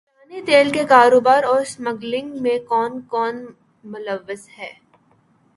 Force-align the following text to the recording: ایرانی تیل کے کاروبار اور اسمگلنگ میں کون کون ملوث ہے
ایرانی 0.09 0.41
تیل 0.45 0.69
کے 0.71 0.83
کاروبار 0.85 1.43
اور 1.43 1.61
اسمگلنگ 1.61 2.41
میں 2.41 2.57
کون 2.67 2.99
کون 3.09 3.45
ملوث 3.83 4.47
ہے 4.57 4.71